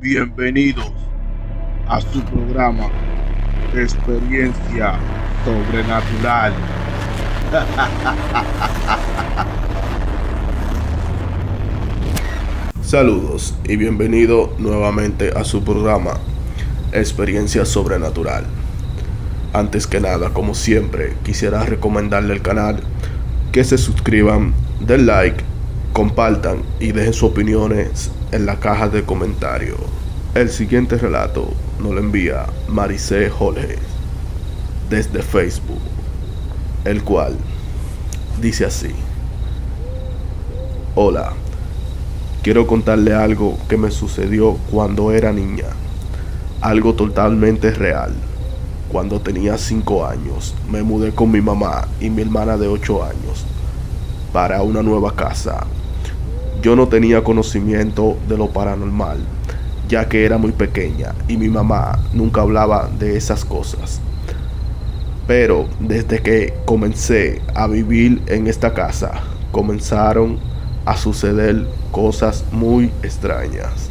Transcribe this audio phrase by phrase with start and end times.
[0.00, 0.92] Bienvenidos
[1.88, 2.88] a su programa
[3.74, 4.94] Experiencia
[5.44, 6.52] Sobrenatural.
[12.80, 16.12] Saludos y bienvenido nuevamente a su programa
[16.92, 18.44] Experiencia Sobrenatural.
[19.52, 22.84] Antes que nada, como siempre, quisiera recomendarle el canal
[23.50, 25.42] que se suscriban, den like,
[25.92, 29.97] compartan y dejen sus opiniones en la caja de comentarios.
[30.38, 33.74] El siguiente relato nos lo envía Maricé Jorge
[34.88, 35.80] desde Facebook,
[36.84, 37.36] el cual
[38.40, 38.92] dice así.
[40.94, 41.32] Hola,
[42.44, 45.70] quiero contarle algo que me sucedió cuando era niña.
[46.60, 48.14] Algo totalmente real.
[48.92, 53.44] Cuando tenía 5 años, me mudé con mi mamá y mi hermana de 8 años
[54.32, 55.66] para una nueva casa.
[56.62, 59.18] Yo no tenía conocimiento de lo paranormal,
[59.88, 64.00] ya que era muy pequeña y mi mamá nunca hablaba de esas cosas.
[65.26, 69.12] Pero desde que comencé a vivir en esta casa,
[69.50, 70.38] comenzaron
[70.84, 73.90] a suceder cosas muy extrañas.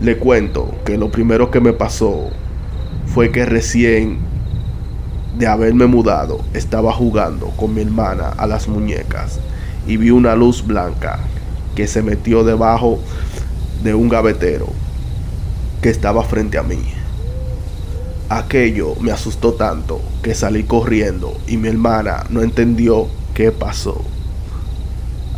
[0.00, 2.30] Le cuento que lo primero que me pasó
[3.06, 4.18] fue que recién
[5.38, 9.40] de haberme mudado estaba jugando con mi hermana a las muñecas
[9.86, 11.18] y vi una luz blanca
[11.74, 12.98] que se metió debajo
[13.82, 14.68] de un gavetero
[15.80, 16.82] que estaba frente a mí.
[18.28, 24.00] Aquello me asustó tanto que salí corriendo y mi hermana no entendió qué pasó.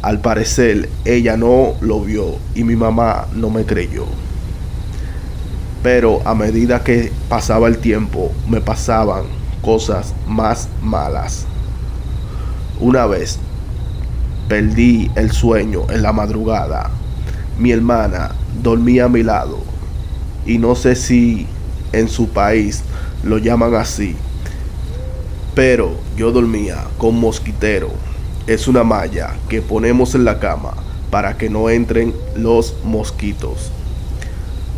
[0.03, 4.05] Al parecer ella no lo vio y mi mamá no me creyó.
[5.83, 9.25] Pero a medida que pasaba el tiempo me pasaban
[9.63, 11.47] cosas más malas.
[12.81, 13.39] Una vez
[14.49, 16.91] perdí el sueño en la madrugada.
[17.59, 19.59] Mi hermana dormía a mi lado
[20.45, 21.47] y no sé si
[21.93, 22.83] en su país
[23.23, 24.17] lo llaman así,
[25.55, 27.91] pero yo dormía con mosquitero.
[28.47, 30.75] Es una malla que ponemos en la cama
[31.11, 33.71] para que no entren los mosquitos.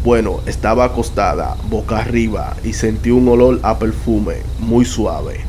[0.05, 5.41] Bueno, estaba acostada boca arriba y sentí un olor a perfume muy suave.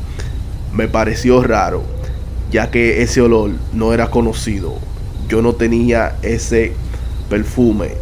[0.72, 1.84] Me pareció raro,
[2.50, 4.74] ya que ese olor no era conocido.
[5.28, 6.72] Yo no tenía ese
[7.28, 7.92] perfume.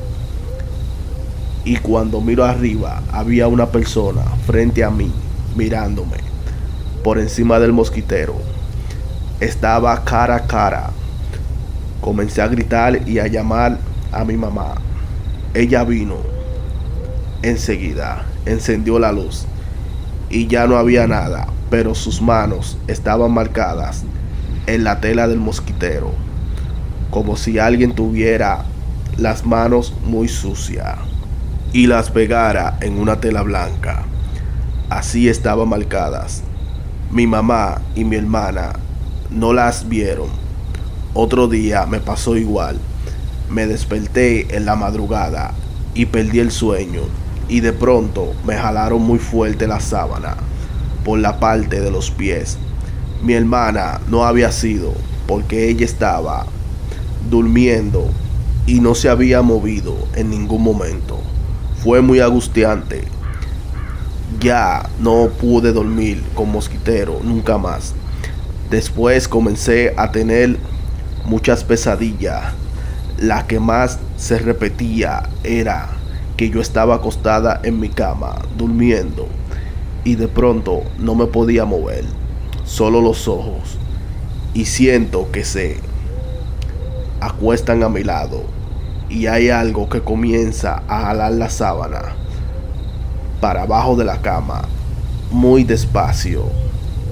[1.64, 5.12] Y cuando miro arriba, había una persona frente a mí,
[5.56, 6.18] mirándome,
[7.02, 8.36] por encima del mosquitero.
[9.40, 10.90] Estaba cara a cara.
[12.00, 13.78] Comencé a gritar y a llamar
[14.12, 14.74] a mi mamá.
[15.54, 16.36] Ella vino
[17.42, 19.46] Enseguida encendió la luz
[20.30, 24.04] y ya no había nada, pero sus manos estaban marcadas
[24.66, 26.10] en la tela del mosquitero,
[27.10, 28.64] como si alguien tuviera
[29.18, 30.98] las manos muy sucias
[31.72, 34.04] y las pegara en una tela blanca.
[34.90, 36.42] Así estaban marcadas.
[37.10, 38.72] Mi mamá y mi hermana
[39.30, 40.28] no las vieron.
[41.14, 42.78] Otro día me pasó igual.
[43.48, 45.52] Me desperté en la madrugada
[45.94, 47.02] y perdí el sueño
[47.48, 50.36] y de pronto me jalaron muy fuerte la sábana
[51.04, 52.58] por la parte de los pies.
[53.22, 54.92] Mi hermana no había sido
[55.26, 56.46] porque ella estaba
[57.30, 58.10] durmiendo
[58.66, 61.18] y no se había movido en ningún momento.
[61.82, 63.04] Fue muy angustiante.
[64.40, 67.94] Ya no pude dormir con mosquitero nunca más.
[68.70, 70.58] Después comencé a tener
[71.24, 72.54] muchas pesadillas.
[73.18, 75.88] La que más se repetía era
[76.36, 79.26] que yo estaba acostada en mi cama, durmiendo,
[80.04, 82.04] y de pronto no me podía mover,
[82.64, 83.78] solo los ojos,
[84.52, 85.78] y siento que se
[87.20, 88.44] acuestan a mi lado,
[89.08, 92.02] y hay algo que comienza a jalar la sábana
[93.40, 94.62] para abajo de la cama,
[95.30, 96.44] muy despacio,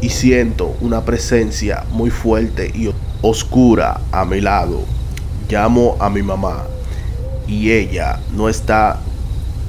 [0.00, 4.83] y siento una presencia muy fuerte y oscura a mi lado.
[5.49, 6.65] Llamo a mi mamá
[7.47, 8.98] y ella no está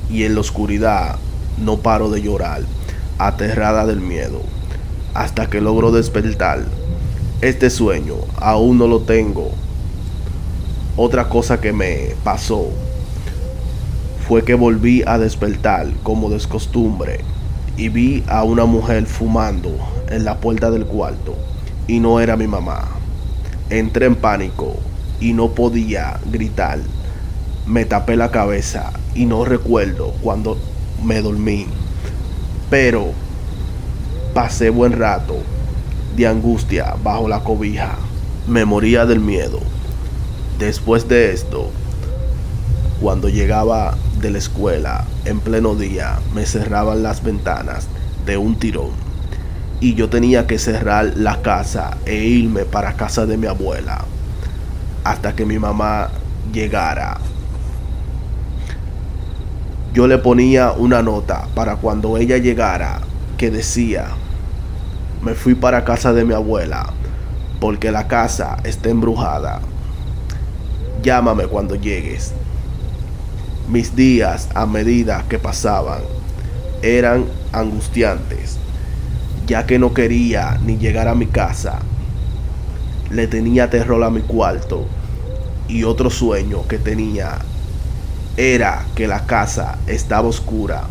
[0.10, 1.18] y en la oscuridad
[1.58, 2.62] no paro de llorar,
[3.18, 4.42] aterrada del miedo,
[5.14, 6.64] hasta que logro despertar.
[7.42, 9.52] Este sueño aún no lo tengo.
[10.98, 12.70] Otra cosa que me pasó
[14.30, 17.20] fue que volví a despertar como de costumbre
[17.76, 19.78] y vi a una mujer fumando
[20.10, 21.36] en la puerta del cuarto
[21.86, 22.88] y no era mi mamá.
[23.70, 24.78] Entré en pánico
[25.20, 26.80] y no podía gritar.
[27.68, 30.58] Me tapé la cabeza y no recuerdo cuando
[31.04, 31.68] me dormí.
[32.70, 33.08] Pero
[34.34, 35.36] pasé buen rato
[36.16, 37.98] de angustia bajo la cobija.
[38.48, 39.75] Me moría del miedo.
[40.60, 41.70] Después de esto,
[43.02, 47.88] Cuando llegaba de la escuela en pleno día, me cerraban las ventanas
[48.26, 48.92] de un tirón
[49.82, 54.06] y yo tenía que cerrar la casa e irme para casa de mi abuela
[55.04, 56.10] hasta que mi mamá
[56.54, 57.18] llegara.
[59.94, 63.02] Yo le ponía una nota para cuando ella llegara
[63.38, 64.08] que decía,
[65.22, 66.88] me fui para casa de mi abuela
[67.60, 69.60] porque la casa está embrujada.
[71.06, 72.32] Llámame cuando llegues.
[73.70, 76.02] Mis días a medida que pasaban
[76.82, 78.58] eran angustiantes,
[79.46, 81.78] ya que no quería ni llegar a mi casa.
[83.12, 84.88] Le tenía terror a mi cuarto
[85.68, 87.38] y otro sueño que tenía
[88.36, 90.86] era que la casa estaba oscura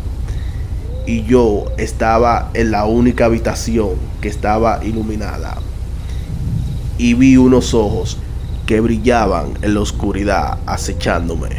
[1.05, 5.57] y yo estaba en la única habitación que estaba iluminada
[6.97, 8.17] y vi unos ojos
[8.65, 11.49] que brillaban en la oscuridad acechándome.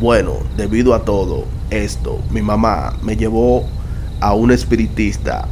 [0.00, 3.64] Bueno, debido a todo esto, mi mamá me llevó
[4.20, 5.46] a un espiritista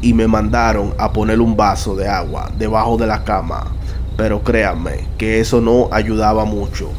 [0.00, 3.68] y me mandaron a poner un vaso de agua debajo de la cama.
[4.16, 6.90] Pero créanme que eso no ayudaba mucho.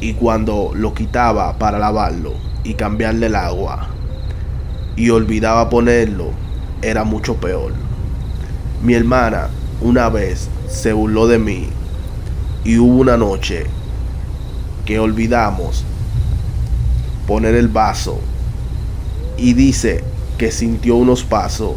[0.00, 3.88] Y cuando lo quitaba para lavarlo y cambiarle el agua
[4.96, 6.30] y olvidaba ponerlo,
[6.82, 7.72] era mucho peor.
[8.82, 9.48] Mi hermana
[9.80, 11.68] una vez se burló de mí
[12.64, 13.64] y hubo una noche
[14.84, 15.84] que olvidamos
[17.26, 18.18] poner el vaso
[19.38, 20.02] y dice
[20.36, 21.76] que sintió unos pasos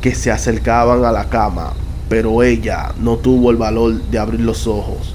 [0.00, 1.74] que se acercaban a la cama,
[2.08, 5.14] pero ella no tuvo el valor de abrir los ojos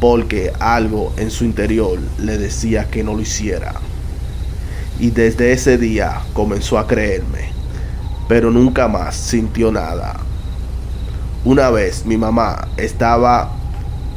[0.00, 3.74] porque algo en su interior le decía que no lo hiciera.
[4.98, 7.52] Y desde ese día comenzó a creerme,
[8.28, 10.20] pero nunca más sintió nada.
[11.42, 13.50] Una vez mi mamá estaba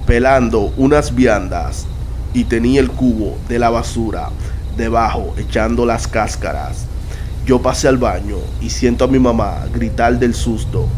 [0.05, 1.85] pelando unas viandas
[2.33, 4.27] y tenía el cubo de la basura
[4.75, 6.85] debajo echando las cáscaras.
[7.45, 10.89] Yo pasé al baño y siento a mi mamá gritar del susto.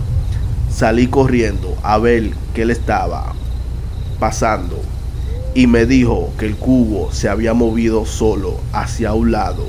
[0.68, 3.36] Salí corriendo a ver qué le estaba
[4.20, 4.82] pasando
[5.54, 9.68] y me dijo que el cubo se había movido solo hacia un lado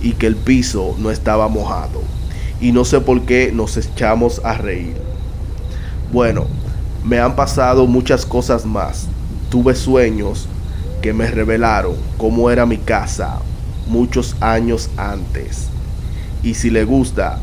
[0.00, 2.00] y que el piso no estaba mojado.
[2.60, 5.10] Y no sé por qué nos echamos a reír.
[6.12, 6.46] Bueno,
[7.04, 9.06] me han pasado muchas cosas más.
[9.48, 10.48] Tuve sueños
[11.00, 13.38] que me revelaron cómo era mi casa
[13.86, 15.68] muchos años antes.
[16.42, 17.38] Y si le gusta,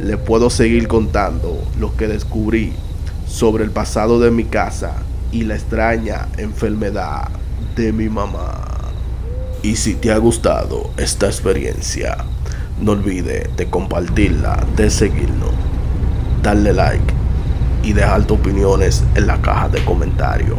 [0.00, 2.72] le puedo seguir contando lo que descubrí
[3.26, 4.94] sobre el pasado de mi casa
[5.30, 7.28] y la extraña enfermedad
[7.76, 8.68] de mi mamá.
[9.62, 12.16] Y si te ha gustado esta experiencia,
[12.80, 15.52] no olvide de compartirla, de seguirnos,
[16.42, 17.11] darle like
[17.82, 20.58] y dejar tus opiniones en la caja de comentarios.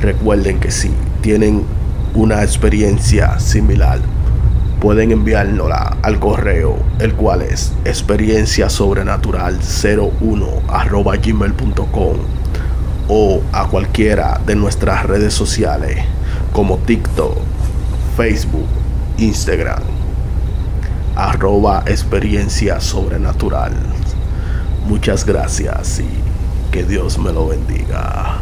[0.00, 1.64] Recuerden que si tienen
[2.14, 3.98] una experiencia similar,
[4.80, 10.46] pueden enviárnosla al correo, el cual es experiencia sobrenatural 01
[11.22, 12.16] gmail.com
[13.08, 15.98] o a cualquiera de nuestras redes sociales
[16.52, 17.36] como TikTok,
[18.16, 18.66] Facebook,
[19.18, 19.82] Instagram,
[21.16, 23.72] arroba experiencia sobrenatural.
[24.88, 26.08] Muchas gracias y
[26.72, 28.38] que Dios me lo bendiga.